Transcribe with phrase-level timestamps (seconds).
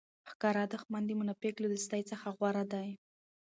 [0.31, 2.89] ښکاره دوښمن د منافق له دوستۍ څخه غوره دئ!